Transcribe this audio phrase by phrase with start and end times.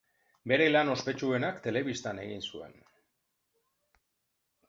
[0.51, 2.75] Bere lan ospetsuenak telebistan egin zuen.